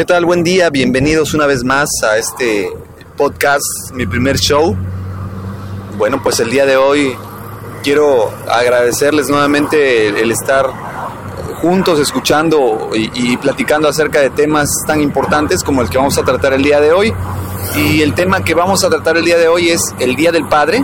[0.00, 0.24] ¿Qué tal?
[0.24, 2.70] Buen día, bienvenidos una vez más a este
[3.18, 4.74] podcast, mi primer show.
[5.98, 7.14] Bueno, pues el día de hoy
[7.82, 10.70] quiero agradecerles nuevamente el, estar
[11.60, 16.22] juntos escuchando y, y, platicando acerca de temas tan importantes como el que vamos a
[16.22, 17.12] tratar el día de hoy.
[17.76, 20.48] Y el tema que vamos a tratar el día de hoy es el Día del
[20.48, 20.82] Padre.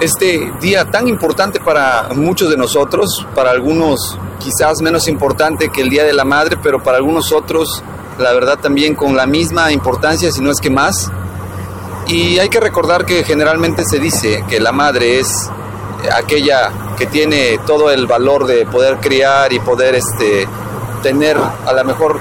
[0.00, 5.90] Este día tan importante para muchos de nosotros, para algunos quizás menos importante que el
[5.90, 7.82] Día de la Madre, pero para algunos otros,
[8.16, 11.10] la verdad también con la misma importancia, si no es que más.
[12.06, 15.50] Y hay que recordar que generalmente se dice que la madre es
[16.16, 20.46] aquella que tiene todo el valor de poder criar y poder este,
[21.02, 22.20] tener a lo mejor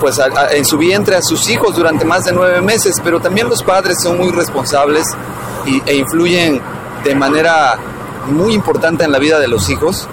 [0.00, 0.20] pues
[0.52, 3.98] en su vientre a sus hijos durante más de nueve meses, pero también los padres
[4.00, 5.04] son muy responsables
[5.66, 6.60] y, e influyen
[7.04, 7.78] de manera
[8.30, 10.08] muy importante en la vida de los hijos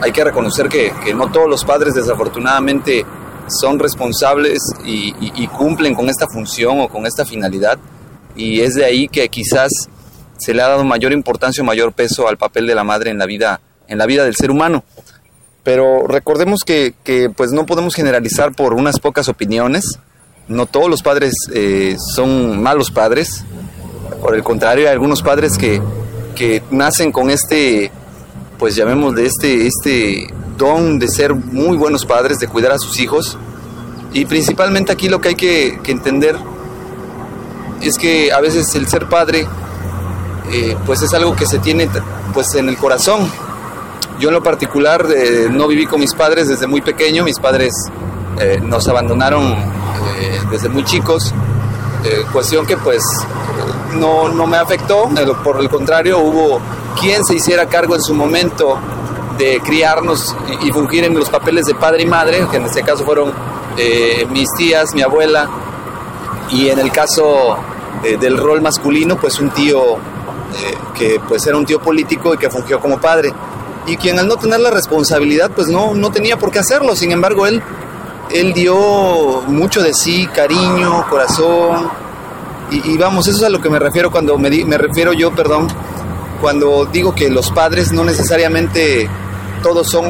[0.00, 3.04] hay que reconocer que, no todos los padres desafortunadamente
[3.48, 7.78] son responsables y, cumplen con esta función o con esta finalidad
[8.36, 9.70] y es de ahí que quizás
[10.38, 13.18] se le ha dado mayor importancia o mayor peso al papel de la madre en
[13.18, 14.84] la vida, en la vida del ser humano.
[15.64, 16.94] Pero recordemos que,
[17.36, 19.98] pues no podemos generalizar por unas pocas opiniones.
[20.46, 23.44] No todos los padres eh, son malos padres.
[24.20, 25.80] Por el contrario, hay algunos padres que,
[26.34, 27.92] que nacen con este
[28.58, 33.38] pues llamémosle este, este don de ser muy buenos padres, de cuidar a sus hijos.
[34.12, 36.36] Y principalmente aquí lo que hay que, entender
[37.80, 39.46] es que a veces el ser padre
[40.50, 41.88] eh, pues es algo que se tiene
[42.34, 43.30] pues en el corazón.
[44.18, 47.72] Yo en lo particular eh, no viví con mis padres desde muy pequeño, mis padres
[48.40, 49.78] eh, nos abandonaron
[50.50, 51.32] desde muy chicos,
[52.32, 53.02] cuestión que pues
[53.94, 55.08] no, no me afectó,
[55.42, 56.60] por el contrario hubo
[57.00, 58.78] quien se hiciera cargo en su momento
[59.38, 63.04] de criarnos y, fungir en los papeles de padre y madre, que en este caso
[63.04, 63.32] fueron
[63.76, 65.48] eh, mis tías, mi abuela,
[66.50, 67.56] y en el caso
[68.02, 72.38] eh, del rol masculino, pues un tío eh, que pues era un tío político y
[72.38, 73.32] que fungió como padre.
[73.86, 76.94] Y quien al no tener la responsabilidad, pues no, no tenía por qué hacerlo.
[76.94, 77.62] Sin embargo, él,
[78.30, 78.76] él dio
[79.46, 81.88] mucho de sí, cariño, corazón.
[82.70, 85.68] Y, vamos, eso es a lo que me refiero cuando me, me refiero yo, perdón,
[86.40, 89.08] cuando digo que los padres no necesariamente
[89.62, 90.04] todos son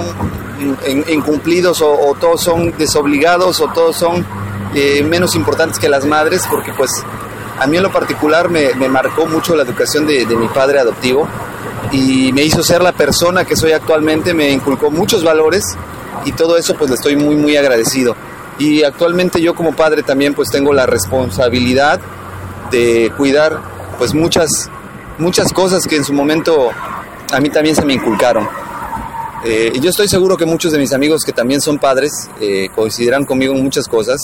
[1.09, 4.27] incumplidos o, todos son desobligados o todos son
[4.75, 6.91] eh, menos importantes que las madres, porque pues
[7.59, 11.29] a mí en lo particular me, marcó mucho la educación de, mi padre adoptivo
[11.93, 15.65] y me hizo ser la persona que soy actualmente, me inculcó muchos valores
[16.25, 18.15] y todo eso pues le estoy muy muy agradecido.
[18.59, 22.01] Y actualmente yo como padre también pues tengo la responsabilidad
[22.71, 23.61] de cuidar
[23.99, 24.71] pues muchas
[25.19, 26.71] muchas cosas que en su momento
[27.33, 28.49] a mí también se me inculcaron.
[29.45, 33.25] Eh, yo estoy seguro que muchos de mis amigos que también son padres eh, coincidirán
[33.25, 34.21] conmigo en muchas cosas.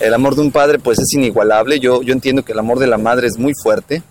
[0.00, 1.80] El amor de un padre pues es inigualable.
[1.80, 4.02] Yo, yo entiendo que el amor de la madre es muy fuerte,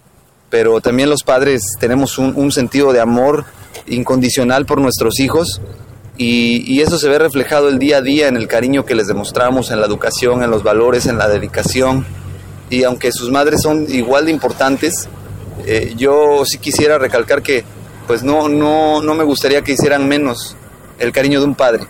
[0.49, 3.45] pero también los padres tenemos un, sentido de amor
[3.87, 5.61] incondicional por nuestros hijos
[6.17, 9.71] y, eso se ve reflejado el día a día en el cariño que les demostramos,
[9.71, 12.05] en la educación, en los valores, en la dedicación.
[12.69, 15.07] Y aunque sus madres son igual de importantes,
[15.65, 17.63] eh, yo sí quisiera recalcar que
[18.07, 20.55] pues no, no, no me gustaría que hicieran menos
[20.99, 21.85] el cariño de un padre.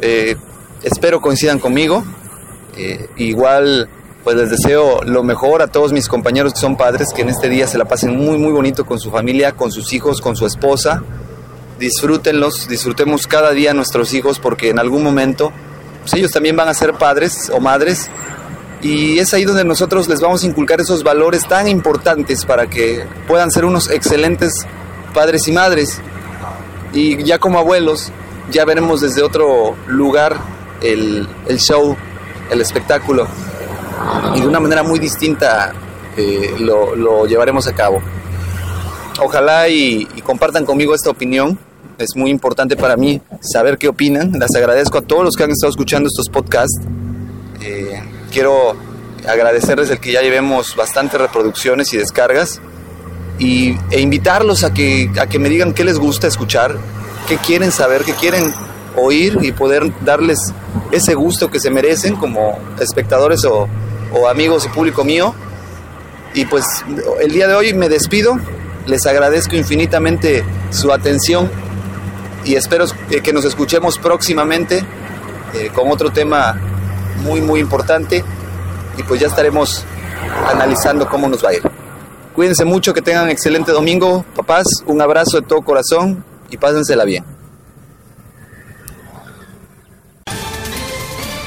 [0.00, 0.36] Eh,
[0.82, 2.04] espero coincidan conmigo.
[2.76, 3.88] Eh, igual
[4.22, 7.48] pues les deseo lo mejor a todos mis compañeros que son padres, que en este
[7.48, 10.46] día se la pasen muy muy bonito con su familia, con sus hijos, con su
[10.46, 11.02] esposa.
[11.78, 15.52] Disfrútenlos, disfrutemos cada día a nuestros hijos porque en algún momento
[16.00, 18.10] pues, ellos también van a ser padres o madres
[18.86, 23.04] y es ahí donde nosotros les vamos a inculcar esos valores tan importantes para que
[23.26, 24.64] puedan ser unos excelentes
[25.12, 26.00] padres y madres.
[26.92, 28.12] Y ya como abuelos,
[28.48, 30.36] ya veremos desde otro lugar
[30.82, 31.96] el, show,
[32.48, 33.26] el espectáculo.
[34.36, 35.72] Y de una manera muy distinta
[36.16, 38.00] eh, lo, llevaremos a cabo.
[39.20, 41.58] Ojalá y, compartan conmigo esta opinión.
[41.98, 44.30] Es muy importante para mí saber qué opinan.
[44.38, 46.86] Les agradezco a todos los que han estado escuchando estos podcasts.
[47.62, 48.00] Eh,
[48.36, 48.76] quiero
[49.26, 52.60] agradecerles el que ya llevemos bastantes reproducciones y descargas.
[53.38, 56.76] y, e invitarlos a que, a que me digan qué les gusta escuchar,
[57.28, 58.52] qué quieren saber, qué quieren
[58.94, 60.52] oír y poder darles
[60.92, 63.68] ese gusto que se merecen como espectadores o,
[64.12, 65.34] o amigos y público mío.
[66.34, 66.66] Y pues
[67.22, 68.38] el día de hoy me despido,
[68.84, 71.50] les agradezco infinitamente su atención
[72.44, 72.84] y espero
[73.22, 74.84] que nos escuchemos próximamente
[75.54, 76.60] eh, con otro tema
[77.16, 78.24] muy muy importante
[78.96, 79.84] y pues ya estaremos
[80.46, 81.62] analizando cómo nos va a ir.
[82.34, 87.24] Cuídense mucho, que tengan excelente domingo, papás, un abrazo de todo corazón y pásensela bien.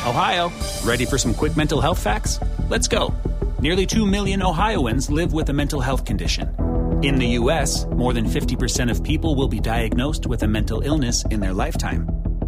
[0.06, 0.52] Ohio,
[0.84, 2.40] ready for some quick mental health facts?
[2.70, 3.14] Let's go.
[3.62, 6.50] Nearly 2 million Ohioans live with a mental health condition.
[7.04, 11.24] In the U.S., more than 50% of people will be diagnosed with a mental illness
[11.30, 12.19] in their lifetime.